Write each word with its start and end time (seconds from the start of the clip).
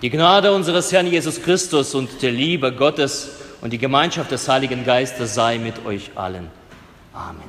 Die 0.00 0.10
Gnade 0.10 0.52
unseres 0.52 0.92
Herrn 0.92 1.08
Jesus 1.08 1.42
Christus 1.42 1.92
und 1.92 2.22
der 2.22 2.30
Liebe 2.30 2.72
Gottes 2.72 3.30
und 3.60 3.72
die 3.72 3.78
Gemeinschaft 3.78 4.30
des 4.30 4.48
Heiligen 4.48 4.84
Geistes 4.84 5.34
sei 5.34 5.58
mit 5.58 5.84
euch 5.84 6.12
allen. 6.14 6.48
Amen. 7.12 7.42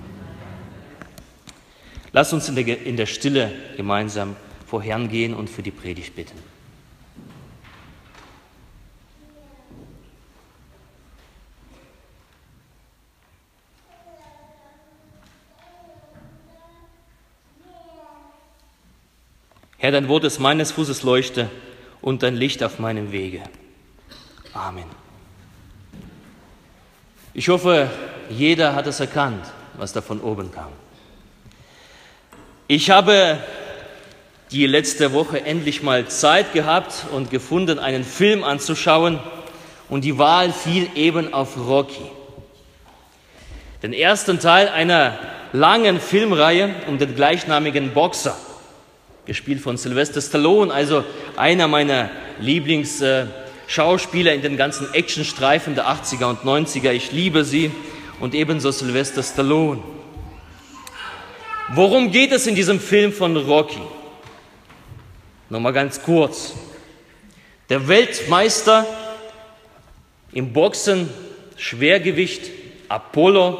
Lasst 2.12 2.33
uns 2.33 2.49
in 2.49 2.56
der, 2.56 2.83
in 2.83 2.97
der 2.97 3.06
Stille 3.06 3.51
gemeinsam 3.78 4.35
vor 4.65 4.81
Herrn 4.81 5.10
gehen 5.10 5.35
und 5.35 5.47
für 5.47 5.62
die 5.62 5.70
Predigt 5.70 6.15
bitten. 6.15 6.35
Herr, 19.77 19.91
dein 19.91 20.08
Wort 20.08 20.23
ist 20.23 20.40
meines 20.40 20.72
Fußes 20.72 21.04
Leuchte 21.04 21.48
und 22.02 22.23
dein 22.23 22.35
Licht 22.35 22.63
auf 22.63 22.80
meinem 22.80 23.12
Wege. 23.12 23.41
Amen. 24.53 24.85
Ich 27.34 27.49
hoffe, 27.49 27.89
jeder 28.30 28.75
hat 28.75 28.88
es 28.88 28.99
erkannt, 28.99 29.45
was 29.77 29.94
da 29.94 30.02
von 30.02 30.22
oben 30.22 30.52
kam. 30.52 30.72
Ich 32.67 32.89
habe 32.89 33.39
die 34.52 34.66
letzte 34.66 35.13
Woche 35.13 35.45
endlich 35.45 35.84
mal 35.84 36.08
Zeit 36.08 36.53
gehabt 36.53 37.05
und 37.12 37.30
gefunden, 37.30 37.80
einen 37.80 38.03
Film 38.03 38.44
anzuschauen 38.44 39.20
und 39.89 40.03
die 40.03 40.17
Wahl 40.17 40.52
fiel 40.52 40.89
eben 40.95 41.34
auf 41.34 41.58
Rocky. 41.58 42.09
Den 43.84 43.94
ersten 43.94 44.39
Teil 44.39 44.67
einer 44.70 45.17
langen 45.53 46.00
Filmreihe 46.00 46.75
um 46.88 46.97
den 46.97 47.16
gleichnamigen 47.16 47.94
Boxer, 47.94 48.36
gespielt 49.30 49.62
von 49.62 49.78
Sylvester 49.78 50.22
Stallone, 50.22 50.74
also 50.74 51.04
einer 51.38 51.68
meiner 51.68 52.09
Lieblingsschauspieler 52.40 54.34
in 54.34 54.42
den 54.42 54.58
ganzen 54.58 54.92
Actionstreifen 54.92 55.76
der 55.76 55.88
80er 55.88 56.26
und 56.26 56.40
90er. 56.40 56.92
Ich 56.92 57.12
liebe 57.12 57.45
sie 57.45 57.70
und 58.20 58.34
ebenso 58.34 58.72
Sylvester 58.72 59.22
Stallone. 59.22 59.84
Worum 61.76 62.12
geht 62.12 62.31
es 62.31 62.48
in 62.48 62.56
diesem 62.56 62.80
Film 62.80 63.14
von 63.14 63.38
Rocky? 63.38 63.81
Nochmal 65.52 65.73
ganz 65.73 66.02
kurz. 66.02 66.56
Der 67.70 67.88
Weltmeister 67.88 68.88
im 70.31 70.53
Boxen, 70.53 71.08
Schwergewicht, 71.56 72.50
Apollo, 72.88 73.59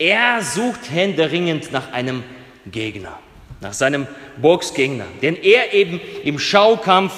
er 0.00 0.42
sucht 0.42 0.90
händeringend 0.90 1.70
nach 1.70 1.92
einem 1.92 2.24
Gegner, 2.66 3.20
nach 3.60 3.72
seinem 3.72 4.06
Boxgegner, 4.40 5.06
den 5.22 5.36
er 5.36 5.74
eben 5.74 6.00
im 6.24 6.38
Schaukampf 6.38 7.12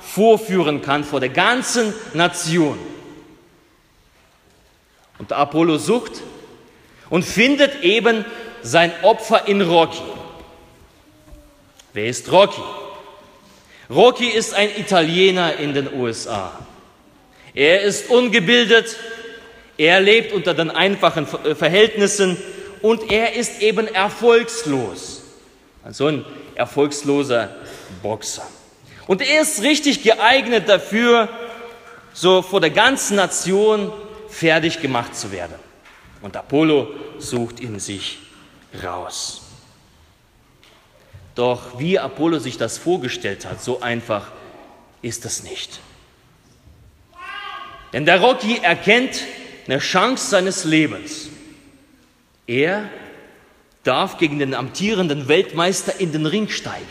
vorführen 0.00 0.82
kann 0.82 1.04
vor 1.04 1.20
der 1.20 1.30
ganzen 1.30 1.94
Nation. 2.14 2.78
Und 5.18 5.32
Apollo 5.32 5.78
sucht 5.78 6.22
und 7.08 7.24
findet 7.24 7.82
eben 7.82 8.24
sein 8.62 8.92
Opfer 9.02 9.48
in 9.48 9.62
Rocky. 9.62 10.02
Wer 11.92 12.06
ist 12.06 12.30
Rocky? 12.30 12.60
Rocky 13.88 14.26
ist 14.26 14.54
ein 14.54 14.70
Italiener 14.76 15.56
in 15.56 15.72
den 15.72 15.92
USA. 15.94 16.58
Er 17.54 17.82
ist 17.82 18.10
ungebildet, 18.10 18.96
er 19.78 20.00
lebt 20.00 20.32
unter 20.32 20.52
den 20.52 20.70
einfachen 20.70 21.26
äh, 21.44 21.54
Verhältnissen 21.54 22.36
und 22.82 23.10
er 23.10 23.34
ist 23.34 23.62
eben 23.62 23.88
erfolgslos. 23.88 25.15
Also 25.86 26.08
ein 26.08 26.24
erfolgsloser 26.56 27.54
Boxer. 28.02 28.44
Und 29.06 29.22
er 29.22 29.42
ist 29.42 29.62
richtig 29.62 30.02
geeignet 30.02 30.68
dafür, 30.68 31.28
so 32.12 32.42
vor 32.42 32.60
der 32.60 32.70
ganzen 32.70 33.14
Nation 33.14 33.92
fertig 34.28 34.80
gemacht 34.80 35.14
zu 35.14 35.30
werden. 35.30 35.54
Und 36.22 36.36
Apollo 36.36 36.88
sucht 37.18 37.60
ihn 37.60 37.78
sich 37.78 38.18
raus. 38.82 39.42
Doch 41.36 41.78
wie 41.78 42.00
Apollo 42.00 42.40
sich 42.40 42.58
das 42.58 42.78
vorgestellt 42.78 43.46
hat, 43.46 43.62
so 43.62 43.80
einfach 43.80 44.32
ist 45.02 45.24
es 45.24 45.44
nicht. 45.44 45.78
Denn 47.92 48.06
der 48.06 48.20
Rocky 48.20 48.58
erkennt 48.60 49.22
eine 49.68 49.78
Chance 49.78 50.30
seines 50.30 50.64
Lebens. 50.64 51.28
Er 52.48 52.90
darf 53.86 54.18
gegen 54.18 54.38
den 54.38 54.54
amtierenden 54.54 55.28
Weltmeister 55.28 55.98
in 55.98 56.12
den 56.12 56.26
Ring 56.26 56.48
steigen. 56.48 56.86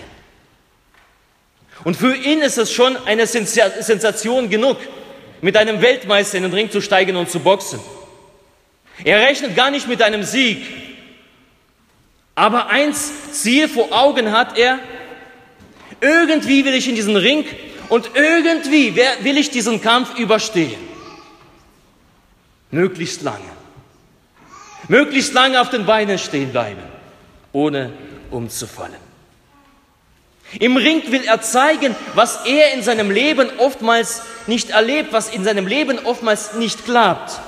Und 1.83 1.97
für 1.97 2.16
ihn 2.16 2.41
ist 2.41 2.57
es 2.57 2.72
schon 2.72 2.95
eine 3.06 3.28
Sensation 3.28 4.50
genug, 4.50 4.78
mit 5.41 5.57
einem 5.57 5.81
Weltmeister 5.81 6.38
in 6.38 6.44
den 6.44 6.53
Ring 6.53 6.72
zu 6.72 6.81
steigen 6.81 7.16
und 7.16 7.29
zu 7.29 7.39
boxen. 7.39 7.79
Er 9.03 9.19
rechnet 9.19 9.56
gar 9.56 9.69
nicht 9.69 9.88
mit 9.88 10.01
einem 10.01 10.23
Sieg, 10.23 10.66
aber 12.33 12.67
eins 12.67 13.31
Ziel 13.33 13.67
vor 13.67 13.91
Augen 13.91 14.31
hat 14.31 14.57
er, 14.57 14.79
irgendwie 16.01 16.66
will 16.66 16.73
ich 16.73 16.88
in 16.88 16.95
diesen 16.95 17.16
Ring 17.16 17.45
und 17.89 18.12
irgendwie 18.16 18.95
will 18.95 19.38
ich 19.38 19.51
diesen 19.51 19.81
Kampf 19.81 20.17
überstehen. 20.17 20.79
Möglichst 22.72 23.22
lange. 23.22 23.56
Möglichst 24.88 25.34
lange 25.34 25.59
auf 25.59 25.69
den 25.69 25.85
Beinen 25.85 26.18
stehen 26.18 26.51
bleiben, 26.51 26.81
ohne 27.51 27.91
umzufallen. 28.31 29.06
Im 30.59 30.78
Ring 30.78 31.01
will 31.12 31.23
er 31.25 31.41
zeigen, 31.41 31.96
was 32.13 32.46
er 32.46 32.73
in 32.73 32.84
seinem 32.84 33.09
Leben 33.12 33.50
oftmals 33.57 34.22
nicht 34.47 34.69
erlebt, 34.69 35.12
was 35.12 35.29
in 35.29 35.44
seinem 35.44 35.68
Leben 35.68 36.00
oftmals 36.06 36.53
nicht 36.53 36.85
klappt. 36.85 37.40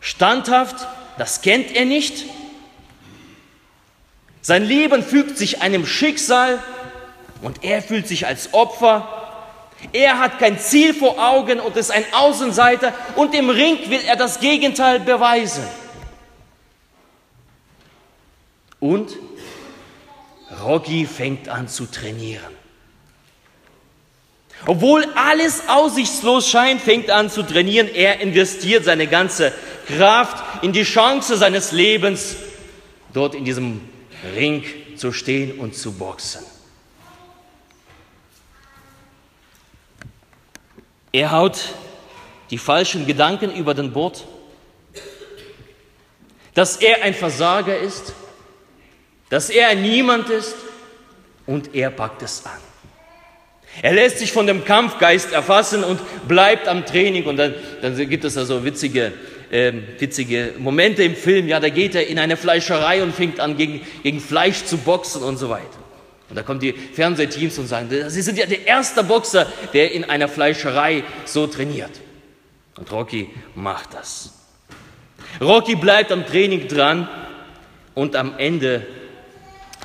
Standhaft, 0.00 0.86
das 1.18 1.42
kennt 1.42 1.76
er 1.76 1.84
nicht, 1.84 2.24
sein 4.44 4.64
Leben 4.64 5.04
fügt 5.04 5.38
sich 5.38 5.62
einem 5.62 5.86
Schicksal 5.86 6.60
und 7.42 7.62
er 7.62 7.80
fühlt 7.80 8.08
sich 8.08 8.26
als 8.26 8.52
Opfer. 8.52 9.21
Er 9.92 10.18
hat 10.18 10.38
kein 10.38 10.58
Ziel 10.58 10.94
vor 10.94 11.18
Augen 11.18 11.60
und 11.60 11.76
ist 11.76 11.90
ein 11.90 12.04
Außenseiter 12.12 12.94
und 13.16 13.34
im 13.34 13.50
Ring 13.50 13.78
will 13.90 14.00
er 14.06 14.16
das 14.16 14.38
Gegenteil 14.38 15.00
beweisen. 15.00 15.64
Und 18.78 19.16
Rocky 20.64 21.06
fängt 21.06 21.48
an 21.48 21.68
zu 21.68 21.86
trainieren. 21.86 22.62
Obwohl 24.66 25.04
alles 25.16 25.68
aussichtslos 25.68 26.48
scheint, 26.48 26.80
fängt 26.80 27.10
an 27.10 27.30
zu 27.30 27.42
trainieren. 27.42 27.88
Er 27.92 28.20
investiert 28.20 28.84
seine 28.84 29.08
ganze 29.08 29.52
Kraft 29.86 30.62
in 30.62 30.72
die 30.72 30.84
Chance 30.84 31.36
seines 31.36 31.72
Lebens, 31.72 32.36
dort 33.12 33.34
in 33.34 33.44
diesem 33.44 33.80
Ring 34.36 34.64
zu 34.96 35.12
stehen 35.12 35.58
und 35.58 35.74
zu 35.74 35.92
boxen. 35.92 36.51
Er 41.12 41.30
haut 41.30 41.58
die 42.50 42.58
falschen 42.58 43.06
Gedanken 43.06 43.54
über 43.54 43.74
den 43.74 43.92
Bord, 43.92 44.24
dass 46.54 46.76
er 46.76 47.02
ein 47.02 47.14
Versager 47.14 47.78
ist, 47.78 48.14
dass 49.30 49.50
er 49.50 49.68
ein 49.68 49.82
Niemand 49.82 50.28
ist 50.30 50.54
und 51.46 51.74
er 51.74 51.90
packt 51.90 52.22
es 52.22 52.44
an. 52.44 52.60
Er 53.80 53.94
lässt 53.94 54.18
sich 54.18 54.32
von 54.32 54.46
dem 54.46 54.64
Kampfgeist 54.64 55.32
erfassen 55.32 55.82
und 55.82 55.98
bleibt 56.28 56.68
am 56.68 56.84
Training 56.84 57.24
und 57.24 57.36
dann, 57.36 57.54
dann 57.80 57.96
gibt 58.08 58.24
es 58.24 58.36
also 58.36 58.64
witzige 58.64 59.12
äh, 59.52 59.72
witzige 59.98 60.54
Momente 60.58 61.04
im 61.04 61.14
Film. 61.14 61.46
Ja, 61.46 61.60
da 61.60 61.68
geht 61.68 61.94
er 61.94 62.06
in 62.06 62.18
eine 62.18 62.36
Fleischerei 62.36 63.02
und 63.02 63.14
fängt 63.14 63.38
an, 63.38 63.56
gegen, 63.56 63.82
gegen 64.02 64.18
Fleisch 64.18 64.64
zu 64.64 64.78
boxen 64.78 65.22
und 65.22 65.36
so 65.36 65.48
weiter. 65.50 65.81
Und 66.32 66.36
da 66.36 66.42
kommen 66.42 66.60
die 66.60 66.72
Fernsehteams 66.72 67.58
und 67.58 67.66
sagen, 67.66 67.90
Sie 68.08 68.22
sind 68.22 68.38
ja 68.38 68.46
der 68.46 68.66
erste 68.66 69.04
Boxer, 69.04 69.46
der 69.74 69.92
in 69.92 70.04
einer 70.04 70.28
Fleischerei 70.28 71.04
so 71.26 71.46
trainiert. 71.46 71.90
Und 72.78 72.90
Rocky 72.90 73.28
macht 73.54 73.92
das. 73.92 74.32
Rocky 75.42 75.74
bleibt 75.74 76.10
am 76.10 76.26
Training 76.26 76.68
dran 76.68 77.06
und 77.92 78.16
am 78.16 78.38
Ende 78.38 78.86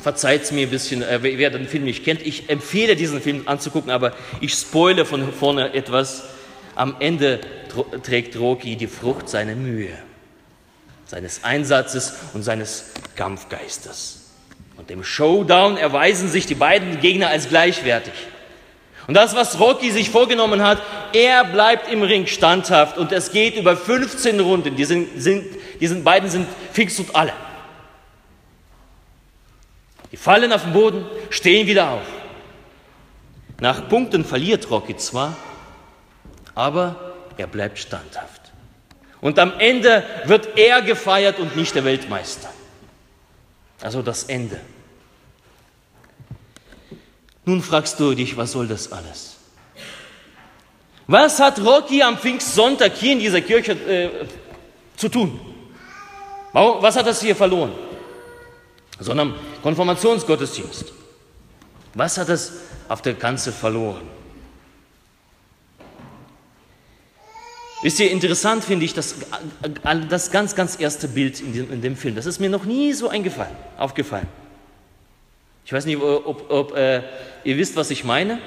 verzeiht 0.01 0.43
es 0.43 0.53
mir 0.53 0.67
ein 0.67 0.69
bisschen, 0.69 1.01
äh, 1.01 1.19
wer 1.21 1.49
den 1.49 1.67
Film 1.67 1.83
nicht 1.83 2.05
kennt. 2.05 2.25
Ich 2.25 2.49
empfehle 2.49 2.95
diesen 2.95 3.19
Film 3.19 3.43
anzugucken, 3.45 3.91
aber 3.91 4.13
ich 4.39 4.53
spoile 4.53 5.03
von 5.03 5.33
vorne 5.33 5.73
etwas. 5.73 6.29
Am 6.75 6.95
Ende 6.99 7.41
trägt 8.03 8.39
Rocky 8.39 8.77
die 8.77 8.87
Frucht 8.87 9.27
seiner 9.27 9.55
Mühe, 9.55 9.97
seines 11.07 11.43
Einsatzes 11.43 12.13
und 12.33 12.43
seines 12.43 12.85
Kampfgeistes. 13.17 14.26
Und 14.77 14.91
im 14.91 15.03
Showdown 15.03 15.77
erweisen 15.77 16.29
sich 16.29 16.45
die 16.45 16.55
beiden 16.55 16.99
Gegner 16.99 17.29
als 17.29 17.49
gleichwertig. 17.49 18.13
Und 19.07 19.13
das, 19.13 19.35
was 19.35 19.59
Rocky 19.59 19.89
sich 19.91 20.09
vorgenommen 20.09 20.61
hat, 20.61 20.81
er 21.13 21.45
bleibt 21.45 21.91
im 21.91 22.03
Ring 22.03 22.27
standhaft 22.27 22.97
und 22.97 23.11
es 23.11 23.31
geht 23.31 23.55
über 23.55 23.77
15 23.77 24.39
Runden. 24.39 24.75
Die, 24.75 24.85
sind, 24.85 25.21
sind, 25.21 25.45
die 25.79 25.87
sind, 25.87 26.03
beiden 26.03 26.29
sind 26.29 26.45
fix 26.73 26.99
und 26.99 27.15
alle. 27.15 27.33
Die 30.11 30.17
fallen 30.17 30.51
auf 30.51 30.63
den 30.63 30.73
Boden, 30.73 31.05
stehen 31.29 31.67
wieder 31.67 31.89
auf. 31.89 32.05
Nach 33.59 33.87
Punkten 33.87 34.25
verliert 34.25 34.69
Rocky 34.69 34.95
zwar, 34.97 35.35
aber 36.53 37.13
er 37.37 37.47
bleibt 37.47 37.79
standhaft. 37.79 38.41
Und 39.21 39.39
am 39.39 39.53
Ende 39.57 40.03
wird 40.25 40.57
er 40.57 40.81
gefeiert 40.81 41.39
und 41.39 41.55
nicht 41.55 41.73
der 41.75 41.85
Weltmeister. 41.85 42.49
Also 43.81 44.01
das 44.01 44.23
Ende. 44.23 44.59
Nun 47.45 47.61
fragst 47.61 47.99
du 47.99 48.13
dich, 48.13 48.35
was 48.35 48.51
soll 48.51 48.67
das 48.67 48.91
alles? 48.91 49.37
Was 51.07 51.39
hat 51.39 51.59
Rocky 51.59 52.01
am 52.03 52.17
Pfingstsonntag 52.17 52.95
hier 52.95 53.13
in 53.13 53.19
dieser 53.19 53.41
Kirche 53.41 53.71
äh, 53.71 54.27
zu 54.97 55.07
tun? 55.07 55.39
Was 56.51 56.95
hat 56.95 57.05
das 57.05 57.21
hier 57.21 57.35
verloren? 57.35 57.71
Sondern 58.99 59.35
Konfirmationsgottesdienst. 59.61 60.91
Was 61.93 62.17
hat 62.17 62.29
es 62.29 62.53
auf 62.89 63.01
der 63.01 63.13
Ganze 63.13 63.51
verloren? 63.51 64.01
Wisst 67.83 67.99
ihr, 67.99 68.09
interessant 68.09 68.63
finde 68.63 68.85
ich 68.85 68.93
das, 68.93 69.15
das 70.09 70.31
ganz, 70.31 70.55
ganz 70.55 70.79
erste 70.79 71.07
Bild 71.07 71.39
in 71.39 71.53
dem, 71.53 71.71
in 71.71 71.81
dem, 71.81 71.95
Film. 71.95 72.15
Das 72.15 72.25
ist 72.25 72.39
mir 72.39 72.49
noch 72.49 72.65
nie 72.65 72.93
so 72.93 73.07
eingefallen, 73.09 73.55
aufgefallen. 73.77 74.27
Ich 75.63 75.73
weiß 75.73 75.85
nicht, 75.85 76.01
ob, 76.01 76.49
ob 76.49 76.75
äh, 76.75 77.03
ihr 77.43 77.57
wisst, 77.57 77.75
was 77.75 77.91
ich 77.91 78.03
meine. 78.03 78.39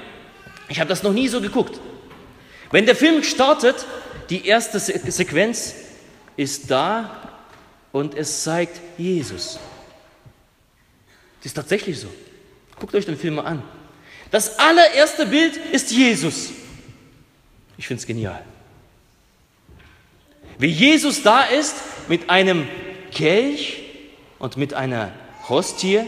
Ich 0.67 0.79
habe 0.79 0.89
das 0.89 1.03
noch 1.03 1.13
nie 1.13 1.27
so 1.27 1.39
geguckt. 1.39 1.79
Wenn 2.71 2.85
der 2.85 2.95
Film 2.95 3.23
startet, 3.23 3.85
die 4.29 4.45
erste 4.45 4.79
Sequenz 4.79 5.75
ist 6.35 6.71
da 6.71 7.29
und 7.91 8.15
es 8.15 8.43
zeigt 8.43 8.81
Jesus. 8.97 9.59
Das 11.39 11.47
ist 11.47 11.53
tatsächlich 11.53 11.99
so. 11.99 12.07
Guckt 12.79 12.95
euch 12.95 13.05
den 13.05 13.17
Film 13.17 13.35
mal 13.35 13.45
an. 13.45 13.63
Das 14.29 14.57
allererste 14.59 15.25
Bild 15.25 15.57
ist 15.71 15.91
Jesus. 15.91 16.51
Ich 17.77 17.87
finde 17.87 18.01
es 18.01 18.07
genial. 18.07 18.43
Wie 20.61 20.67
Jesus 20.67 21.23
da 21.23 21.41
ist 21.41 21.75
mit 22.07 22.29
einem 22.29 22.67
Kelch 23.11 23.81
und 24.37 24.57
mit 24.57 24.75
einer 24.75 25.11
Hostie, 25.49 26.01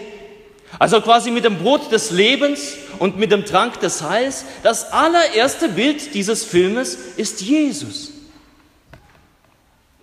also 0.77 1.01
quasi 1.01 1.31
mit 1.31 1.43
dem 1.43 1.57
Brot 1.57 1.91
des 1.91 2.11
Lebens 2.11 2.75
und 2.99 3.17
mit 3.17 3.31
dem 3.31 3.45
Trank 3.45 3.79
des 3.79 4.03
Heils. 4.03 4.45
Das 4.61 4.91
allererste 4.93 5.69
Bild 5.69 6.13
dieses 6.13 6.45
Filmes 6.45 6.93
ist 7.17 7.41
Jesus. 7.41 8.11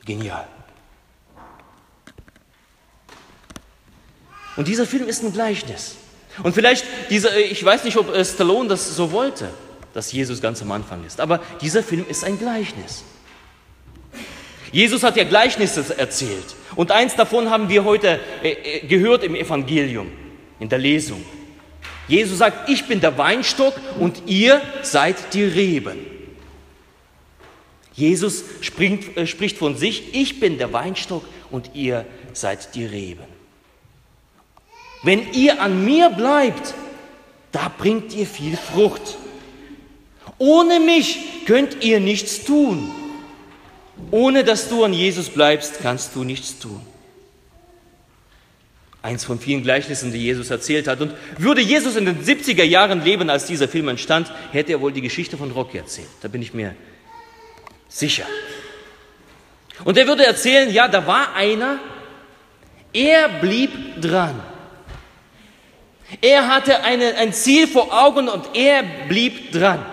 Genial. 0.04 0.48
Und 4.56 4.66
dieser 4.66 4.84
Film 4.84 5.06
ist 5.06 5.22
ein 5.22 5.32
Gleichnis. 5.32 5.94
Und 6.42 6.54
vielleicht, 6.56 6.84
dieser, 7.08 7.38
ich 7.38 7.64
weiß 7.64 7.84
nicht, 7.84 7.96
ob 7.96 8.12
Stallone 8.26 8.68
das 8.68 8.96
so 8.96 9.12
wollte, 9.12 9.48
dass 9.94 10.10
Jesus 10.10 10.40
ganz 10.40 10.60
am 10.60 10.72
Anfang 10.72 11.04
ist, 11.04 11.20
aber 11.20 11.38
dieser 11.60 11.84
Film 11.84 12.04
ist 12.08 12.24
ein 12.24 12.36
Gleichnis. 12.36 13.04
Jesus 14.72 15.02
hat 15.02 15.16
ja 15.16 15.24
Gleichnisse 15.24 15.98
erzählt. 15.98 16.54
Und 16.76 16.92
eins 16.92 17.16
davon 17.16 17.50
haben 17.50 17.68
wir 17.68 17.84
heute 17.84 18.20
äh, 18.42 18.50
äh, 18.50 18.86
gehört 18.86 19.24
im 19.24 19.34
Evangelium, 19.34 20.10
in 20.60 20.68
der 20.68 20.78
Lesung. 20.78 21.24
Jesus 22.06 22.38
sagt, 22.38 22.68
ich 22.68 22.86
bin 22.86 23.00
der 23.00 23.16
Weinstock 23.18 23.74
und 23.98 24.22
ihr 24.26 24.60
seid 24.82 25.34
die 25.34 25.44
Reben. 25.44 25.98
Jesus 27.94 28.44
springt, 28.60 29.16
äh, 29.16 29.26
spricht 29.26 29.58
von 29.58 29.76
sich, 29.76 30.14
ich 30.14 30.40
bin 30.40 30.58
der 30.58 30.72
Weinstock 30.72 31.24
und 31.50 31.70
ihr 31.74 32.06
seid 32.32 32.74
die 32.74 32.86
Reben. 32.86 33.24
Wenn 35.02 35.32
ihr 35.32 35.60
an 35.60 35.84
mir 35.84 36.10
bleibt, 36.10 36.74
da 37.52 37.70
bringt 37.76 38.14
ihr 38.14 38.26
viel 38.26 38.56
Frucht. 38.56 39.18
Ohne 40.38 40.78
mich 40.78 41.18
könnt 41.46 41.82
ihr 41.82 42.00
nichts 42.00 42.44
tun. 42.44 42.90
Ohne 44.10 44.44
dass 44.44 44.68
du 44.68 44.84
an 44.84 44.92
Jesus 44.92 45.28
bleibst, 45.28 45.80
kannst 45.82 46.14
du 46.16 46.24
nichts 46.24 46.58
tun. 46.58 46.80
Eins 49.02 49.24
von 49.24 49.38
vielen 49.38 49.62
Gleichnissen, 49.62 50.12
die 50.12 50.18
Jesus 50.18 50.50
erzählt 50.50 50.86
hat. 50.86 51.00
Und 51.00 51.14
würde 51.38 51.62
Jesus 51.62 51.96
in 51.96 52.04
den 52.04 52.22
70er 52.22 52.64
Jahren 52.64 53.02
leben, 53.02 53.30
als 53.30 53.46
dieser 53.46 53.66
Film 53.66 53.88
entstand, 53.88 54.30
hätte 54.52 54.72
er 54.72 54.80
wohl 54.80 54.92
die 54.92 55.00
Geschichte 55.00 55.38
von 55.38 55.50
Rocky 55.52 55.78
erzählt. 55.78 56.08
Da 56.20 56.28
bin 56.28 56.42
ich 56.42 56.52
mir 56.52 56.74
sicher. 57.88 58.26
Und 59.84 59.96
er 59.96 60.06
würde 60.06 60.26
erzählen, 60.26 60.70
ja, 60.70 60.88
da 60.88 61.06
war 61.06 61.34
einer, 61.34 61.78
er 62.92 63.28
blieb 63.40 64.02
dran. 64.02 64.38
Er 66.20 66.48
hatte 66.48 66.82
eine, 66.82 67.14
ein 67.16 67.32
Ziel 67.32 67.68
vor 67.68 67.92
Augen 67.92 68.28
und 68.28 68.54
er 68.54 68.82
blieb 69.08 69.52
dran. 69.52 69.84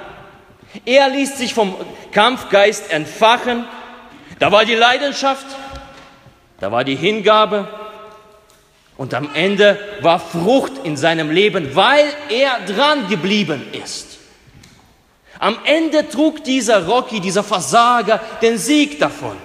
Er 0.84 1.10
ließ 1.10 1.38
sich 1.38 1.54
vom 1.54 1.76
Kampfgeist 2.12 2.92
entfachen 2.92 3.66
da 4.40 4.52
war 4.52 4.66
die 4.66 4.76
Leidenschaft, 4.76 5.46
da 6.60 6.72
war 6.72 6.84
die 6.84 6.96
Hingabe 6.96 7.68
und 8.98 9.14
am 9.14 9.30
Ende 9.34 9.80
war 10.02 10.20
Frucht 10.20 10.74
in 10.84 10.98
seinem 10.98 11.30
Leben, 11.30 11.76
weil 11.76 12.06
er 12.30 12.60
dran 12.66 13.08
geblieben 13.08 13.62
ist. 13.74 14.18
Am 15.40 15.58
Ende 15.66 16.10
trug 16.10 16.44
dieser 16.44 16.88
Rocky, 16.88 17.20
dieser 17.20 17.44
Versager, 17.44 18.20
den 18.42 18.58
Sieg 18.58 19.00
davon. 19.00 19.38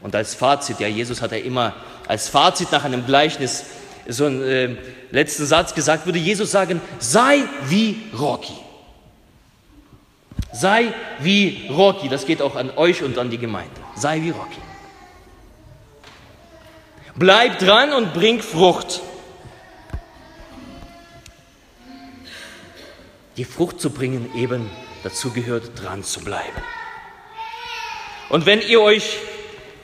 Und 0.00 0.14
als 0.14 0.34
Fazit, 0.34 0.80
ja, 0.80 0.88
Jesus 0.88 1.20
hat 1.20 1.32
ja 1.32 1.38
immer 1.38 1.74
als 2.08 2.28
Fazit 2.28 2.72
nach 2.72 2.84
einem 2.84 3.04
Gleichnis 3.04 3.64
so 4.08 4.26
einen 4.26 4.42
äh, 4.42 4.76
letzten 5.10 5.46
Satz 5.46 5.74
gesagt, 5.74 6.06
würde 6.06 6.18
Jesus 6.18 6.50
sagen, 6.50 6.80
sei 6.98 7.42
wie 7.68 8.04
Rocky. 8.16 8.65
Sei 10.58 10.92
wie 11.18 11.68
Rocky. 11.68 12.08
Das 12.08 12.24
geht 12.24 12.40
auch 12.40 12.56
an 12.56 12.70
euch 12.76 13.02
und 13.02 13.18
an 13.18 13.28
die 13.28 13.36
Gemeinde. 13.36 13.78
Sei 13.94 14.22
wie 14.22 14.30
Rocky. 14.30 14.60
Bleib 17.14 17.58
dran 17.58 17.92
und 17.92 18.14
bring 18.14 18.40
Frucht. 18.40 19.02
Die 23.36 23.44
Frucht 23.44 23.80
zu 23.80 23.90
bringen 23.90 24.30
eben 24.34 24.70
dazu 25.02 25.30
gehört, 25.30 25.82
dran 25.82 26.02
zu 26.02 26.20
bleiben. 26.20 26.62
Und 28.30 28.46
wenn 28.46 28.62
ihr 28.62 28.80
euch, 28.80 29.18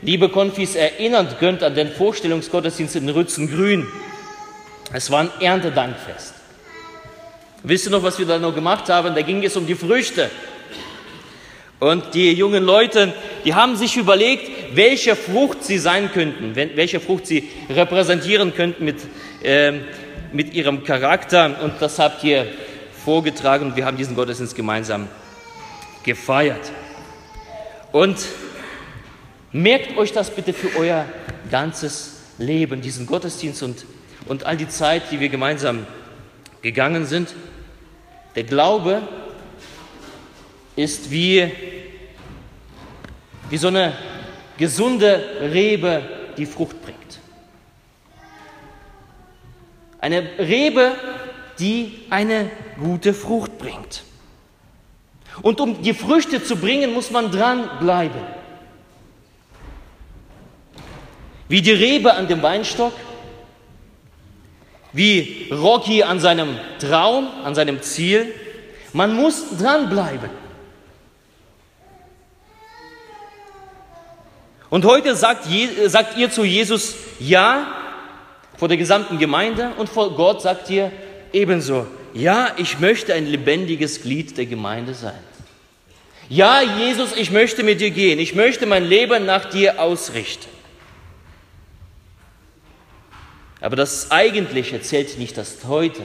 liebe 0.00 0.30
Konfis, 0.30 0.74
erinnern 0.74 1.28
könnt 1.38 1.62
an 1.62 1.74
den 1.74 1.92
Vorstellungsgottesdienst 1.92 2.96
in 2.96 3.10
Rützengrün, 3.10 3.86
es 4.94 5.10
war 5.10 5.20
ein 5.20 5.30
Erntedankfest. 5.40 6.34
Wisst 7.62 7.86
ihr 7.86 7.90
noch, 7.90 8.02
was 8.02 8.18
wir 8.18 8.26
da 8.26 8.38
noch 8.38 8.54
gemacht 8.54 8.88
haben? 8.88 9.14
Da 9.14 9.22
ging 9.22 9.44
es 9.44 9.56
um 9.56 9.66
die 9.66 9.74
Früchte. 9.74 10.30
Und 11.82 12.14
die 12.14 12.32
jungen 12.32 12.62
Leute, 12.62 13.12
die 13.44 13.54
haben 13.54 13.74
sich 13.74 13.96
überlegt, 13.96 14.76
welche 14.76 15.16
Frucht 15.16 15.64
sie 15.64 15.78
sein 15.78 16.12
könnten, 16.12 16.54
welche 16.54 17.00
Frucht 17.00 17.26
sie 17.26 17.48
repräsentieren 17.68 18.54
könnten 18.54 18.84
mit, 18.84 18.98
äh, 19.42 19.72
mit 20.32 20.54
ihrem 20.54 20.84
Charakter. 20.84 21.60
Und 21.60 21.72
das 21.80 21.98
habt 21.98 22.22
ihr 22.22 22.46
vorgetragen 23.04 23.66
und 23.66 23.76
wir 23.76 23.84
haben 23.84 23.96
diesen 23.96 24.14
Gottesdienst 24.14 24.54
gemeinsam 24.54 25.08
gefeiert. 26.04 26.70
Und 27.90 28.16
merkt 29.50 29.98
euch 29.98 30.12
das 30.12 30.30
bitte 30.30 30.52
für 30.52 30.78
euer 30.78 31.04
ganzes 31.50 32.20
Leben, 32.38 32.80
diesen 32.80 33.08
Gottesdienst 33.08 33.60
und, 33.64 33.86
und 34.28 34.46
all 34.46 34.56
die 34.56 34.68
Zeit, 34.68 35.10
die 35.10 35.18
wir 35.18 35.30
gemeinsam 35.30 35.84
gegangen 36.62 37.06
sind. 37.06 37.34
Der 38.36 38.44
Glaube 38.44 39.02
ist 40.76 41.10
wie, 41.10 41.50
wie 43.52 43.58
so 43.58 43.68
eine 43.68 43.92
gesunde 44.56 45.22
Rebe, 45.52 46.02
die 46.38 46.46
Frucht 46.46 46.80
bringt. 46.80 47.20
Eine 50.00 50.22
Rebe, 50.38 50.92
die 51.58 51.98
eine 52.08 52.50
gute 52.80 53.12
Frucht 53.12 53.58
bringt. 53.58 54.04
Und 55.42 55.60
um 55.60 55.82
die 55.82 55.92
Früchte 55.92 56.42
zu 56.42 56.56
bringen, 56.56 56.94
muss 56.94 57.10
man 57.10 57.30
dranbleiben. 57.30 58.22
Wie 61.46 61.60
die 61.60 61.72
Rebe 61.72 62.14
an 62.14 62.28
dem 62.28 62.40
Weinstock, 62.40 62.94
wie 64.94 65.48
Rocky 65.50 66.02
an 66.02 66.20
seinem 66.20 66.58
Traum, 66.78 67.28
an 67.44 67.54
seinem 67.54 67.82
Ziel. 67.82 68.32
Man 68.94 69.14
muss 69.14 69.58
dranbleiben. 69.58 70.41
Und 74.72 74.86
heute 74.86 75.14
sagt, 75.14 75.48
sagt 75.88 76.16
ihr 76.16 76.30
zu 76.30 76.44
Jesus 76.44 76.94
Ja 77.18 77.66
vor 78.56 78.68
der 78.68 78.78
gesamten 78.78 79.18
Gemeinde 79.18 79.74
und 79.76 79.90
vor 79.90 80.16
Gott 80.16 80.40
sagt 80.40 80.70
ihr 80.70 80.90
ebenso, 81.30 81.86
ja, 82.14 82.54
ich 82.56 82.80
möchte 82.80 83.12
ein 83.12 83.26
lebendiges 83.26 84.00
Glied 84.00 84.38
der 84.38 84.46
Gemeinde 84.46 84.94
sein. 84.94 85.18
Ja, 86.30 86.62
Jesus, 86.62 87.14
ich 87.14 87.30
möchte 87.30 87.62
mit 87.64 87.82
dir 87.82 87.90
gehen. 87.90 88.18
Ich 88.18 88.34
möchte 88.34 88.64
mein 88.64 88.86
Leben 88.86 89.26
nach 89.26 89.44
dir 89.44 89.78
ausrichten. 89.78 90.48
Aber 93.60 93.76
das 93.76 94.10
Eigentliche 94.10 94.80
zählt 94.80 95.18
nicht 95.18 95.36
das 95.36 95.58
Heute, 95.68 96.00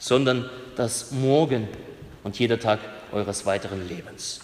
sondern 0.00 0.50
das 0.74 1.12
Morgen 1.12 1.68
und 2.24 2.40
jeder 2.40 2.58
Tag 2.58 2.80
eures 3.12 3.46
weiteren 3.46 3.86
Lebens. 3.86 4.40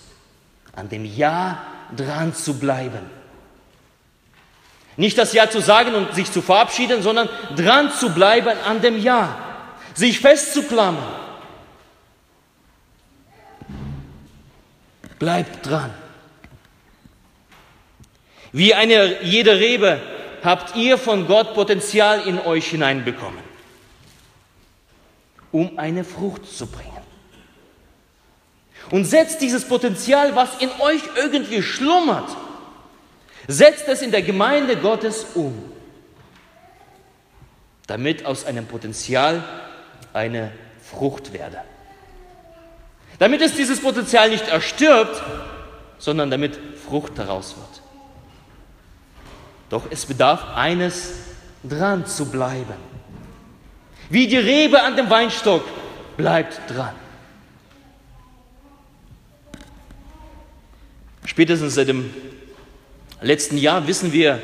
An 0.73 0.89
dem 0.89 1.05
Ja 1.05 1.61
dran 1.97 2.35
zu 2.35 2.59
bleiben. 2.59 3.11
Nicht 4.97 5.17
das 5.19 5.33
Ja 5.33 5.49
zu 5.49 5.61
sagen 5.61 5.95
und 5.95 6.15
sich 6.15 6.31
zu 6.31 6.43
verabschieden, 6.43 7.03
sondern 7.03 7.29
dran 7.57 7.91
zu 7.93 8.11
bleiben 8.11 8.57
an 8.67 8.81
dem 8.81 8.99
Ja. 8.99 9.37
Sich 9.95 10.21
festzuklammern. 10.21 11.03
Bleibt 15.19 15.67
dran. 15.67 15.93
Wie 18.53 18.75
eine 18.75 19.23
jede 19.23 19.59
Rebe 19.59 20.01
habt 20.43 20.77
ihr 20.77 20.99
von 20.99 21.27
Gott 21.27 21.55
Potenzial 21.55 22.27
in 22.27 22.39
euch 22.39 22.69
hineinbekommen, 22.69 23.43
um 25.53 25.79
eine 25.79 26.05
Frucht 26.05 26.47
zu 26.47 26.67
bringen. 26.67 27.00
Und 28.91 29.05
setzt 29.05 29.41
dieses 29.41 29.65
Potenzial, 29.67 30.35
was 30.35 30.51
in 30.59 30.71
euch 30.81 31.03
irgendwie 31.17 31.63
schlummert, 31.63 32.29
setzt 33.47 33.89
es 33.89 34.03
in 34.03 34.11
der 34.11 34.23
Gemeinde 34.23 34.77
Gottes 34.77 35.27
um, 35.35 35.73
damit 37.87 38.25
aus 38.27 38.45
einem 38.45 38.67
Potenzial 38.67 39.43
eine 40.13 40.53
Frucht 40.83 41.33
werde. 41.33 41.59
Damit 43.19 43.43
es 43.43 43.55
dieses 43.55 43.81
Potenzial 43.81 44.31
nicht 44.31 44.49
erstirbt, 44.49 45.23
sondern 45.99 46.31
damit 46.31 46.59
Frucht 46.87 47.13
daraus 47.17 47.57
wird. 47.57 47.83
Doch 49.69 49.85
es 49.91 50.07
bedarf 50.07 50.57
eines, 50.57 51.13
dran 51.63 52.07
zu 52.07 52.31
bleiben. 52.31 52.75
Wie 54.09 54.27
die 54.27 54.39
Rebe 54.39 54.83
an 54.83 54.97
dem 54.97 55.11
Weinstock 55.11 55.63
bleibt 56.17 56.61
dran. 56.69 56.95
Spätestens 61.25 61.75
seit 61.75 61.89
dem 61.89 62.11
letzten 63.21 63.59
Jahr 63.59 63.87
wissen 63.87 64.13
wir 64.13 64.41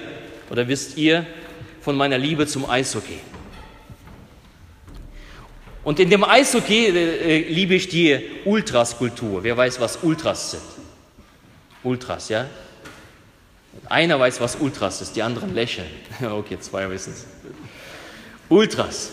oder 0.51 0.69
wisst 0.69 0.97
ihr 0.97 1.27
von 1.81 1.97
meiner 1.97 2.19
Liebe 2.19 2.47
zum 2.47 2.69
Eishockey. 2.69 3.19
Und 5.85 6.01
in 6.01 6.11
dem 6.11 6.25
Eishockey 6.25 6.87
äh, 6.87 7.39
äh 7.39 7.49
liebe 7.49 7.75
ich 7.75 7.89
die 7.89 8.19
Ultraskultur. 8.45 9.45
Wer 9.45 9.57
weiß, 9.57 9.81
was 9.81 9.99
Ultras 10.03 10.51
sind? 10.51 10.63
Ultras, 11.85 12.29
ja? 12.29 12.47
Einer 13.89 14.19
weiß, 14.19 14.41
was 14.41 14.57
Ultras 14.57 15.01
ist, 15.01 15.15
die 15.15 15.23
anderen 15.23 15.55
lächeln. 15.55 15.87
Okay, 16.23 16.59
zwei 16.59 16.91
wissen 16.91 17.13
es. 17.13 17.27
Ultras. 18.49 19.13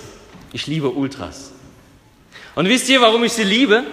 Ich 0.51 0.67
liebe 0.67 0.89
Ultras. 0.89 1.51
Und 2.55 2.67
wisst 2.67 2.89
ihr, 2.89 3.01
warum 3.01 3.23
ich 3.23 3.33
sie 3.33 3.43
liebe? 3.43 3.83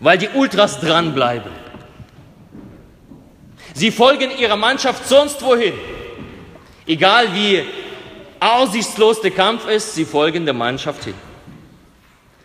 Weil 0.00 0.18
die 0.18 0.28
Ultras 0.28 0.80
dranbleiben. 0.80 1.63
Sie 3.74 3.90
folgen 3.90 4.30
ihrer 4.38 4.56
Mannschaft 4.56 5.06
sonst 5.08 5.42
wohin. 5.42 5.74
Egal 6.86 7.34
wie 7.34 7.64
aussichtslos 8.38 9.20
der 9.20 9.32
Kampf 9.32 9.66
ist, 9.66 9.94
sie 9.94 10.04
folgen 10.04 10.44
der 10.44 10.54
Mannschaft 10.54 11.04
hin. 11.04 11.14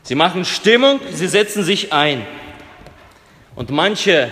Sie 0.01 0.15
machen 0.15 0.43
Stimmung, 0.43 0.99
sie 1.11 1.27
setzen 1.27 1.63
sich 1.63 1.93
ein. 1.93 2.25
Und 3.55 3.69
manche 3.69 4.31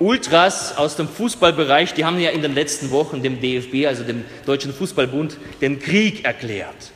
Ultras 0.00 0.76
aus 0.76 0.96
dem 0.96 1.08
Fußballbereich, 1.08 1.94
die 1.94 2.04
haben 2.04 2.18
ja 2.18 2.30
in 2.30 2.42
den 2.42 2.54
letzten 2.54 2.90
Wochen 2.90 3.22
dem 3.22 3.40
DFB, 3.40 3.86
also 3.86 4.02
dem 4.02 4.24
Deutschen 4.44 4.72
Fußballbund, 4.72 5.36
den 5.60 5.78
Krieg 5.78 6.24
erklärt. 6.24 6.92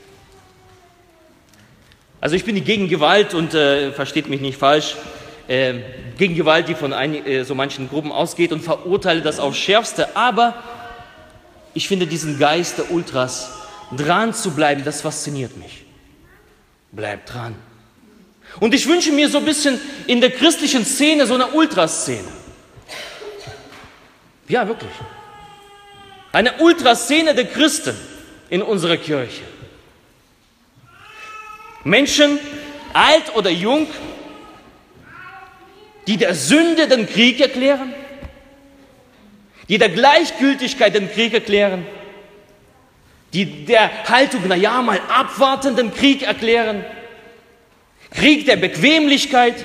Also 2.20 2.34
ich 2.34 2.44
bin 2.44 2.62
gegen 2.64 2.88
Gewalt 2.88 3.34
und 3.34 3.54
äh, 3.54 3.92
versteht 3.92 4.28
mich 4.28 4.40
nicht 4.40 4.58
falsch, 4.58 4.96
gegen 5.48 6.34
Gewalt, 6.34 6.68
die 6.68 6.74
von 6.74 6.92
ein, 6.92 7.26
äh, 7.26 7.44
so 7.44 7.54
manchen 7.54 7.88
Gruppen 7.88 8.12
ausgeht 8.12 8.52
und 8.52 8.62
verurteile 8.62 9.22
das 9.22 9.38
aufs 9.38 9.58
Schärfste. 9.58 10.16
Aber 10.16 10.62
ich 11.74 11.88
finde 11.88 12.06
diesen 12.06 12.38
Geist 12.38 12.78
der 12.78 12.90
Ultras, 12.90 13.50
dran 13.96 14.34
zu 14.34 14.52
bleiben, 14.52 14.84
das 14.84 15.02
fasziniert 15.02 15.56
mich. 15.56 15.84
Bleibt 16.92 17.32
dran. 17.32 17.54
Und 18.60 18.74
ich 18.74 18.86
wünsche 18.86 19.12
mir 19.12 19.28
so 19.28 19.38
ein 19.38 19.44
bisschen 19.44 19.80
in 20.06 20.20
der 20.20 20.30
christlichen 20.30 20.84
Szene 20.84 21.26
so 21.26 21.34
eine 21.34 21.48
Ultraszene. 21.48 22.28
Ja, 24.48 24.66
wirklich. 24.68 24.90
Eine 26.32 26.54
Ultraszene 26.58 27.34
der 27.34 27.46
Christen 27.46 27.96
in 28.50 28.62
unserer 28.62 28.96
Kirche. 28.96 29.42
Menschen, 31.84 32.38
alt 32.92 33.34
oder 33.34 33.50
jung, 33.50 33.86
die 36.06 36.16
der 36.16 36.34
Sünde 36.34 36.88
den 36.88 37.08
Krieg 37.08 37.40
erklären, 37.40 37.94
die 39.68 39.78
der 39.78 39.88
Gleichgültigkeit 39.88 40.94
den 40.94 41.10
Krieg 41.10 41.32
erklären, 41.32 41.86
die 43.32 43.64
der 43.64 43.90
Haltung, 44.08 44.42
na 44.46 44.56
ja, 44.56 44.82
mal 44.82 45.00
abwarten, 45.08 45.76
den 45.76 45.94
Krieg 45.94 46.22
erklären, 46.22 46.84
Krieg 48.10 48.44
der 48.46 48.56
Bequemlichkeit, 48.56 49.64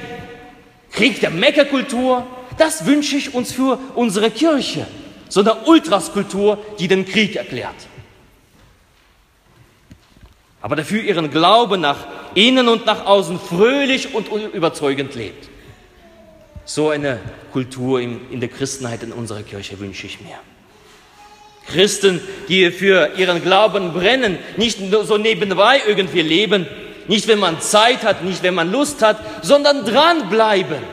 Krieg 0.92 1.20
der 1.20 1.32
Meckerkultur, 1.32 2.26
das 2.58 2.86
wünsche 2.86 3.18
ich 3.18 3.34
uns 3.34 3.52
für 3.52 3.80
unsere 3.96 4.32
Kirche, 4.32 4.88
so 5.30 5.42
eine 5.42 5.56
Ultraskultur, 5.66 6.64
die 6.80 6.88
den 6.88 7.06
Krieg 7.06 7.36
erklärt. 7.36 7.76
Aber 10.62 10.76
dafür 10.76 11.04
ihren 11.04 11.30
Glauben 11.30 11.82
nach 11.82 12.08
innen 12.34 12.68
und 12.68 12.86
nach 12.86 13.06
außen 13.06 13.40
fröhlich 13.40 14.14
und 14.16 14.28
überzeugend 14.54 15.14
lebt. 15.16 15.50
So 16.68 16.90
eine 16.90 17.20
Kultur 17.54 18.02
in, 18.02 18.42
der 18.42 18.50
Christenheit 18.50 19.02
in 19.02 19.14
unserer 19.14 19.42
Kirche 19.42 19.80
wünsche 19.80 20.06
ich 20.06 20.20
mir. 20.20 20.36
Christen, 21.66 22.20
die 22.50 22.72
für 22.72 23.14
ihren 23.18 23.42
Glauben 23.42 23.94
brennen, 23.94 24.38
nicht 24.58 24.82
nur 24.82 25.06
so 25.06 25.18
nebenbei 25.18 25.82
irgendwie 25.88 26.22
leben, 26.22 26.68
nicht 27.08 27.28
wenn 27.30 27.40
man 27.40 27.62
Zeit 27.62 28.04
hat, 28.04 28.26
nicht 28.26 28.44
wenn 28.44 28.54
man 28.54 28.70
Lust 28.70 29.02
hat, 29.02 29.46
sondern 29.46 29.86
dranbleiben 29.86 30.84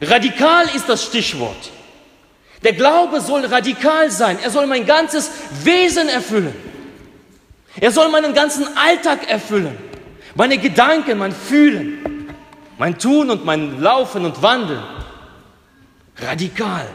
Radikal 0.00 0.66
ist 0.74 0.88
das 0.88 1.04
Stichwort. 1.04 1.70
Der 2.62 2.72
Glaube 2.72 3.20
soll 3.20 3.44
radikal 3.44 4.10
sein. 4.10 4.38
Er 4.42 4.50
soll 4.50 4.66
mein 4.66 4.86
ganzes 4.86 5.30
Wesen 5.64 6.08
erfüllen. 6.08 6.54
Er 7.80 7.90
soll 7.90 8.08
meinen 8.08 8.32
ganzen 8.32 8.66
Alltag 8.76 9.28
erfüllen. 9.28 9.76
Meine 10.34 10.58
Gedanken, 10.58 11.18
mein 11.18 11.32
Fühlen, 11.32 11.97
mein 12.78 12.98
Tun 12.98 13.30
und 13.30 13.44
mein 13.44 13.80
Laufen 13.80 14.24
und 14.24 14.40
Wandeln. 14.40 14.82
Radikal. 16.16 16.86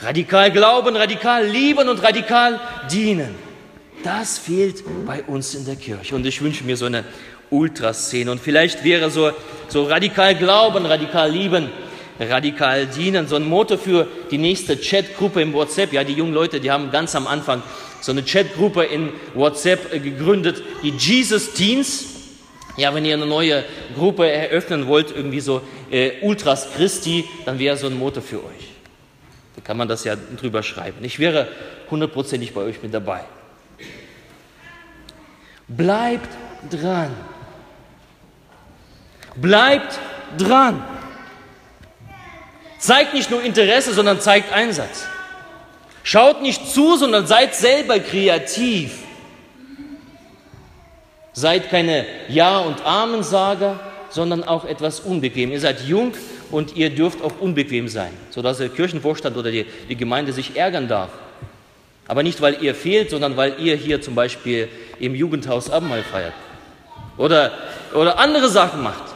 Radikal 0.00 0.50
glauben, 0.50 0.96
radikal 0.96 1.46
lieben 1.46 1.88
und 1.88 2.02
radikal 2.02 2.60
dienen. 2.90 3.34
Das 4.02 4.38
fehlt 4.38 4.84
bei 5.06 5.22
uns 5.22 5.54
in 5.54 5.64
der 5.64 5.76
Kirche. 5.76 6.14
Und 6.14 6.26
ich 6.26 6.42
wünsche 6.42 6.64
mir 6.64 6.76
so 6.76 6.86
eine 6.86 7.04
Ultraszene. 7.50 8.30
Und 8.30 8.40
vielleicht 8.40 8.84
wäre 8.84 9.10
so, 9.10 9.30
so 9.68 9.84
radikal 9.84 10.34
glauben, 10.34 10.84
radikal 10.84 11.30
lieben, 11.30 11.70
radikal 12.20 12.86
dienen, 12.86 13.26
so 13.28 13.36
ein 13.36 13.48
Motto 13.48 13.78
für 13.78 14.06
die 14.30 14.38
nächste 14.38 14.76
Chatgruppe 14.76 15.40
im 15.40 15.52
WhatsApp. 15.52 15.92
Ja, 15.92 16.04
die 16.04 16.12
jungen 16.12 16.34
Leute, 16.34 16.60
die 16.60 16.70
haben 16.70 16.90
ganz 16.90 17.14
am 17.14 17.26
Anfang 17.26 17.62
so 18.00 18.12
eine 18.12 18.22
Chatgruppe 18.22 18.84
in 18.84 19.10
WhatsApp 19.34 19.92
äh, 19.92 19.98
gegründet, 20.00 20.62
die 20.82 20.90
Jesus 20.90 21.54
Teens. 21.54 22.13
Ja, 22.76 22.94
wenn 22.94 23.04
ihr 23.04 23.14
eine 23.14 23.26
neue 23.26 23.64
Gruppe 23.94 24.28
eröffnen 24.28 24.86
wollt, 24.86 25.14
irgendwie 25.14 25.40
so 25.40 25.62
äh, 25.90 26.20
Ultras 26.22 26.68
Christi, 26.74 27.24
dann 27.44 27.58
wäre 27.58 27.76
so 27.76 27.86
ein 27.86 27.98
Motto 27.98 28.20
für 28.20 28.44
euch. 28.44 28.68
Da 29.54 29.62
kann 29.62 29.76
man 29.76 29.86
das 29.86 30.04
ja 30.04 30.16
drüber 30.16 30.62
schreiben. 30.62 31.04
Ich 31.04 31.18
wäre 31.18 31.48
hundertprozentig 31.90 32.52
bei 32.52 32.62
euch 32.62 32.82
mit 32.82 32.92
dabei. 32.92 33.20
Bleibt 35.68 36.28
dran. 36.70 37.12
Bleibt 39.36 39.98
dran. 40.36 40.82
Zeigt 42.78 43.14
nicht 43.14 43.30
nur 43.30 43.42
Interesse, 43.42 43.94
sondern 43.94 44.20
zeigt 44.20 44.52
Einsatz. 44.52 45.06
Schaut 46.02 46.42
nicht 46.42 46.68
zu, 46.68 46.96
sondern 46.96 47.26
seid 47.26 47.54
selber 47.54 47.98
kreativ. 47.98 49.03
Seid 51.34 51.68
keine 51.68 52.06
Ja- 52.28 52.60
und 52.60 52.84
Amensager, 52.86 53.80
sondern 54.08 54.44
auch 54.44 54.64
etwas 54.64 55.00
unbequem. 55.00 55.50
Ihr 55.50 55.60
seid 55.60 55.82
jung 55.86 56.14
und 56.50 56.76
ihr 56.76 56.90
dürft 56.90 57.22
auch 57.22 57.32
unbequem 57.40 57.88
sein, 57.88 58.12
sodass 58.30 58.58
der 58.58 58.68
Kirchenvorstand 58.68 59.36
oder 59.36 59.50
die, 59.50 59.66
die 59.88 59.96
Gemeinde 59.96 60.32
sich 60.32 60.56
ärgern 60.56 60.88
darf. 60.88 61.10
Aber 62.06 62.22
nicht, 62.22 62.40
weil 62.40 62.62
ihr 62.62 62.74
fehlt, 62.74 63.10
sondern 63.10 63.36
weil 63.36 63.54
ihr 63.58 63.76
hier 63.76 64.00
zum 64.00 64.14
Beispiel 64.14 64.68
im 65.00 65.14
Jugendhaus 65.14 65.70
Abendmahl 65.70 66.02
feiert. 66.02 66.34
Oder, 67.16 67.52
oder 67.94 68.18
andere 68.18 68.48
Sachen 68.48 68.82
macht. 68.82 69.14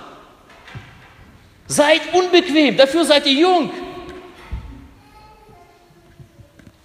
Seid 1.66 2.00
unbequem, 2.12 2.76
dafür 2.76 3.04
seid 3.04 3.26
ihr 3.26 3.40
jung. 3.40 3.70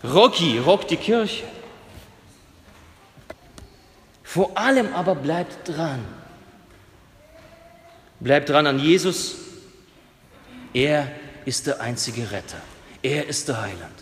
Rocky 0.04 0.60
rockt 0.60 0.92
die 0.92 0.98
Kirche. 0.98 1.44
Vor 4.34 4.58
allem 4.58 4.92
aber 4.96 5.14
bleibt 5.14 5.70
dran. 5.70 6.00
Bleibt 8.20 8.50
dran 8.50 8.66
an 8.66 8.80
Jesus. 8.80 9.36
Er 10.74 11.08
ist 11.46 11.68
der 11.68 11.80
einzige 11.82 12.32
Retter. 12.32 12.58
Er 13.04 13.28
ist 13.28 13.48
der 13.48 13.62
Heiland. 13.62 13.94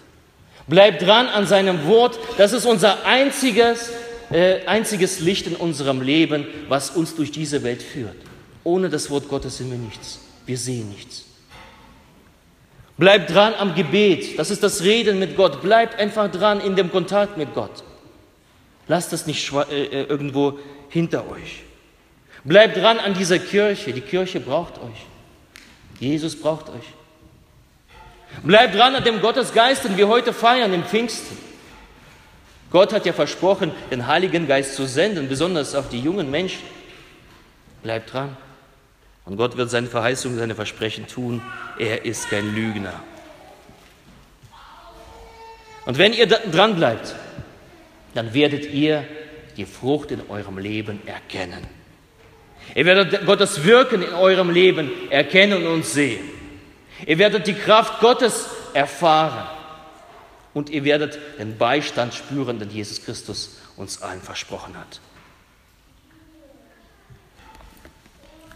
Bleibt 0.67 1.01
dran 1.01 1.27
an 1.27 1.47
seinem 1.47 1.85
Wort. 1.85 2.17
Das 2.37 2.53
ist 2.53 2.65
unser 2.65 3.05
einziges, 3.05 3.89
äh, 4.31 4.65
einziges 4.67 5.19
Licht 5.19 5.47
in 5.47 5.57
unserem 5.57 5.99
Leben, 5.99 6.47
was 6.69 6.91
uns 6.91 7.13
durch 7.13 7.33
diese 7.33 7.61
Welt 7.63 7.83
führt. 7.83 8.15
Ohne 8.63 8.87
das 8.87 9.09
Wort 9.09 9.27
Gottes 9.27 9.57
sind 9.57 9.69
wir 9.69 9.77
nichts. 9.77 10.19
Wir 10.45 10.57
sehen 10.57 10.87
nichts. 10.91 11.25
Bleibt 12.97 13.31
dran 13.31 13.53
am 13.55 13.75
Gebet. 13.75 14.39
Das 14.39 14.49
ist 14.49 14.63
das 14.63 14.81
Reden 14.81 15.19
mit 15.19 15.35
Gott. 15.35 15.61
Bleibt 15.61 15.99
einfach 15.99 16.31
dran 16.31 16.61
in 16.61 16.77
dem 16.77 16.89
Kontakt 16.89 17.37
mit 17.37 17.53
Gott. 17.53 17.83
Lasst 18.87 19.13
das 19.13 19.27
nicht 19.27 19.51
äh, 19.53 19.85
äh, 19.85 20.03
irgendwo 20.03 20.59
hinter 20.89 21.29
euch. 21.29 21.63
Bleibt 22.43 22.77
dran 22.77 22.99
an 22.99 23.13
dieser 23.13 23.39
Kirche. 23.39 23.93
Die 23.93 24.01
Kirche 24.01 24.39
braucht 24.39 24.77
euch. 24.79 25.05
Jesus 25.99 26.39
braucht 26.39 26.69
euch. 26.69 26.85
Bleibt 28.43 28.75
dran 28.75 28.95
an 28.95 29.03
dem 29.03 29.21
Gottesgeist, 29.21 29.83
den 29.83 29.97
wir 29.97 30.07
heute 30.07 30.33
feiern, 30.33 30.73
im 30.73 30.83
Pfingsten. 30.83 31.37
Gott 32.71 32.93
hat 32.93 33.05
ja 33.05 33.13
versprochen, 33.13 33.71
den 33.91 34.07
Heiligen 34.07 34.47
Geist 34.47 34.75
zu 34.75 34.85
senden, 34.87 35.27
besonders 35.27 35.75
auf 35.75 35.89
die 35.89 35.99
jungen 35.99 36.31
Menschen. 36.31 36.61
Bleibt 37.83 38.13
dran. 38.13 38.35
Und 39.25 39.37
Gott 39.37 39.57
wird 39.57 39.69
seine 39.69 39.87
Verheißungen, 39.87 40.39
seine 40.39 40.55
Versprechen 40.55 41.05
tun. 41.07 41.41
Er 41.77 42.05
ist 42.05 42.29
kein 42.29 42.55
Lügner. 42.55 42.93
Und 45.85 45.97
wenn 45.97 46.13
ihr 46.13 46.27
dran 46.27 46.75
bleibt, 46.75 47.15
dann 48.13 48.33
werdet 48.33 48.71
ihr 48.71 49.05
die 49.57 49.65
Frucht 49.65 50.11
in 50.11 50.21
eurem 50.29 50.57
Leben 50.57 51.05
erkennen. 51.05 51.65
Ihr 52.75 52.85
werdet 52.85 53.25
Gottes 53.25 53.63
Wirken 53.63 54.01
in 54.01 54.13
eurem 54.13 54.49
Leben 54.49 54.89
erkennen 55.09 55.67
und 55.67 55.85
sehen. 55.85 56.23
Ihr 57.05 57.17
werdet 57.17 57.47
die 57.47 57.53
Kraft 57.53 57.99
Gottes 57.99 58.47
erfahren. 58.73 59.47
Und 60.53 60.69
ihr 60.69 60.83
werdet 60.83 61.17
den 61.39 61.57
Beistand 61.57 62.13
spüren, 62.13 62.59
den 62.59 62.69
Jesus 62.69 63.03
Christus 63.03 63.57
uns 63.77 64.01
allen 64.01 64.21
versprochen 64.21 64.77
hat. 64.77 64.99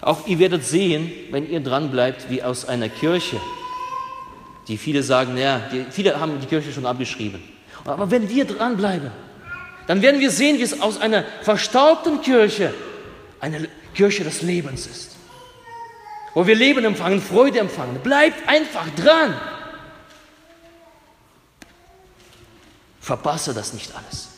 Auch 0.02 0.28
ihr 0.28 0.40
werdet 0.40 0.64
sehen, 0.66 1.12
wenn 1.32 1.50
ihr 1.50 1.62
dran 1.62 1.90
bleibt, 1.90 2.30
wie 2.30 2.44
aus 2.44 2.66
einer 2.68 2.90
Kirche, 2.90 3.40
die 4.68 4.78
viele 4.78 5.04
sagen, 5.04 5.38
ja, 5.38 5.62
die, 5.72 5.86
viele 5.90 6.20
haben 6.20 6.40
die 6.40 6.48
Kirche 6.48 6.74
schon 6.74 6.86
abgeschrieben. 6.86 7.42
Aber 7.86 8.12
wenn 8.12 8.30
wir 8.30 8.46
dranbleiben, 8.46 9.12
dann 9.88 10.02
werden 10.02 10.20
wir 10.20 10.32
sehen, 10.32 10.58
wie 10.58 10.64
es 10.64 10.82
aus 10.82 11.00
einer 11.00 11.24
verstaubten 11.42 12.22
Kirche 12.22 12.74
eine 13.40 13.68
Kirche 13.94 14.24
des 14.24 14.42
Lebens 14.42 14.88
ist. 14.88 15.12
Wo 16.34 16.46
wir 16.48 16.56
Leben 16.56 16.84
empfangen, 16.84 17.22
Freude 17.22 17.60
empfangen. 17.60 18.00
Bleibt 18.02 18.48
einfach 18.48 18.88
dran. 18.96 19.40
Verpasse 23.00 23.54
das 23.54 23.74
nicht 23.74 23.92
alles. 23.96 24.30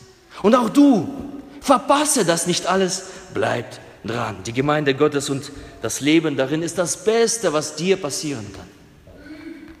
Und 0.42 0.54
auch 0.54 0.68
du, 0.68 1.40
verpasse 1.60 2.24
das 2.24 2.46
nicht 2.46 2.66
alles. 2.66 3.06
Bleibt 3.34 3.80
dran. 4.04 4.36
Die 4.44 4.52
Gemeinde 4.52 4.94
Gottes 4.94 5.30
und 5.30 5.50
das 5.82 6.00
Leben 6.00 6.36
darin 6.36 6.62
ist 6.62 6.78
das 6.78 7.04
Beste, 7.04 7.52
was 7.52 7.76
dir 7.76 7.96
passieren 7.96 8.46
kann. 8.52 8.68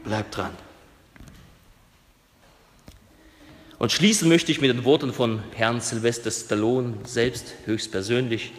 Bleib 0.04 0.30
dran. 0.30 0.50
Und 3.78 3.92
schließen 3.92 4.28
möchte 4.28 4.50
ich 4.50 4.60
mit 4.60 4.70
den 4.70 4.84
Worten 4.84 5.12
von 5.12 5.42
Herrn 5.54 5.80
Sylvester 5.80 6.30
Stallone, 6.30 6.94
selbst 7.04 7.54
höchstpersönlich, 7.64 8.52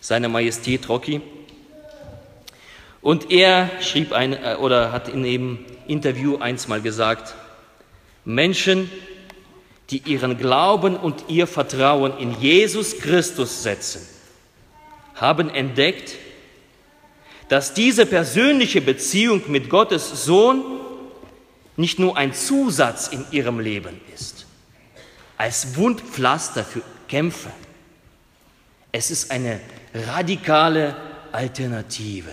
seiner 0.00 0.28
Majestät 0.28 0.88
Rocky. 0.88 1.20
Und 3.02 3.30
er 3.30 3.70
schrieb 3.80 4.12
ein, 4.12 4.32
äh, 4.32 4.56
oder 4.58 4.92
hat 4.92 5.08
in 5.08 5.24
einem 5.24 5.58
Interview 5.86 6.38
einmal 6.38 6.80
gesagt, 6.80 7.34
Menschen, 8.24 8.90
die 9.90 9.98
ihren 10.06 10.38
Glauben 10.38 10.96
und 10.96 11.24
ihr 11.28 11.46
Vertrauen 11.46 12.16
in 12.18 12.40
Jesus 12.40 12.98
Christus 12.98 13.62
setzen, 13.62 14.00
haben 15.16 15.50
entdeckt, 15.50 16.16
dass 17.48 17.74
diese 17.74 18.06
persönliche 18.06 18.80
Beziehung 18.80 19.42
mit 19.48 19.68
Gottes 19.68 20.24
Sohn 20.24 20.62
nicht 21.76 21.98
nur 21.98 22.16
ein 22.16 22.32
Zusatz 22.32 23.08
in 23.08 23.26
ihrem 23.30 23.60
Leben 23.60 24.00
ist, 24.14 24.41
als 25.42 25.74
Wundpflaster 25.74 26.64
für 26.64 26.82
Kämpfe. 27.08 27.50
Es 28.92 29.10
ist 29.10 29.28
eine 29.32 29.58
radikale 29.92 30.94
Alternative. 31.32 32.30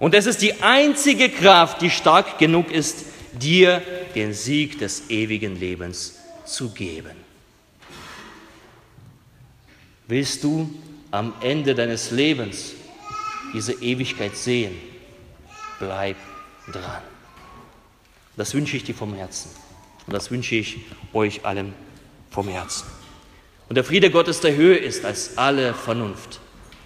Und 0.00 0.14
es 0.14 0.26
ist 0.26 0.42
die 0.42 0.60
einzige 0.60 1.30
Kraft, 1.30 1.80
die 1.80 1.88
stark 1.88 2.38
genug 2.38 2.70
ist, 2.70 3.06
dir 3.32 3.80
den 4.14 4.34
Sieg 4.34 4.80
des 4.80 5.08
ewigen 5.08 5.58
Lebens 5.58 6.16
zu 6.44 6.72
geben. 6.72 7.16
Willst 10.08 10.44
du 10.44 10.68
am 11.10 11.32
Ende 11.40 11.74
deines 11.74 12.10
Lebens 12.10 12.72
diese 13.54 13.72
Ewigkeit 13.72 14.36
sehen? 14.36 14.76
Bleib 15.78 16.18
dran. 16.70 17.02
Das 18.36 18.52
wünsche 18.52 18.76
ich 18.76 18.84
dir 18.84 18.94
vom 18.94 19.14
Herzen. 19.14 19.67
Und 20.08 20.14
das 20.14 20.30
wünsche 20.30 20.54
ich 20.54 20.78
euch 21.12 21.44
allen 21.44 21.74
vom 22.30 22.48
Herzen. 22.48 22.86
Und 23.68 23.74
der 23.74 23.84
Friede 23.84 24.10
Gottes 24.10 24.40
der 24.40 24.56
Höhe 24.56 24.78
ist 24.78 25.04
als 25.04 25.36
alle 25.36 25.74
Vernunft. 25.74 26.40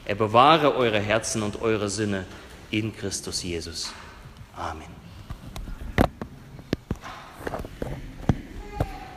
Er 0.04 0.16
bewahre 0.16 0.74
eure 0.74 0.98
Herzen 0.98 1.44
und 1.44 1.62
eure 1.62 1.88
Sinne 1.88 2.26
in 2.72 2.92
Christus 2.96 3.44
Jesus. 3.44 3.92
Amen. 4.56 5.01